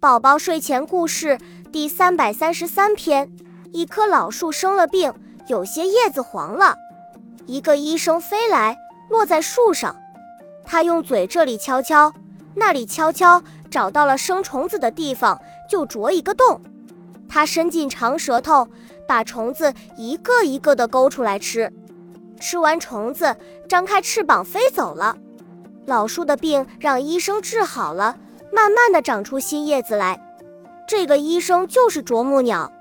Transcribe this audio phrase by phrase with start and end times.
[0.00, 1.38] 宝宝睡前故事
[1.70, 3.30] 第三百三十三篇：
[3.70, 5.12] 一棵老树生了病，
[5.46, 6.74] 有些叶子黄了。
[7.44, 8.78] 一个医生飞来，
[9.10, 9.94] 落在树上。
[10.64, 12.10] 他用嘴这里敲敲，
[12.54, 16.58] 那里敲敲，找到了生虫子的地方，就啄一个洞。
[17.28, 18.66] 他伸进长舌头，
[19.06, 21.70] 把虫子一个一个的勾出来吃。
[22.40, 23.36] 吃完虫子，
[23.68, 25.14] 张开翅膀飞走了。
[25.84, 28.16] 老树的病让医生治好了。
[28.52, 30.20] 慢慢的长出新叶子来，
[30.86, 32.72] 这个医生就是啄木鸟。